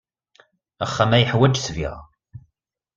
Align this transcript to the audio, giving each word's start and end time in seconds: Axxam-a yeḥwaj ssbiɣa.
Axxam-a 0.85 1.17
yeḥwaj 1.19 1.55
ssbiɣa. 1.57 1.95